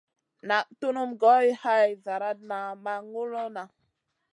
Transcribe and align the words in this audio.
Naʼ 0.47 0.65
tunum 0.79 1.11
goy 1.21 1.47
hay 1.61 1.87
zlaratna 2.03 2.57
ma 2.83 2.93
ŋulona. 3.11 3.63